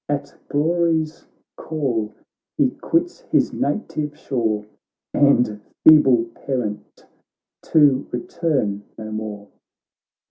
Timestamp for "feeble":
5.87-6.25